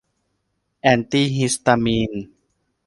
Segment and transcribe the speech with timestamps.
[0.81, 2.11] แอนตี้ฮิสตามีน